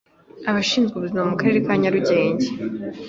[0.49, 2.47] abashinzwe ubuzima mukarere ka nyarugenge